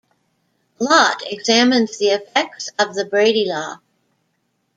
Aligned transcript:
Lott 0.79 1.21
examines 1.27 1.99
the 1.99 2.07
effects 2.07 2.71
of 2.79 2.95
the 2.95 3.05
Brady 3.05 3.45
law. 3.47 3.75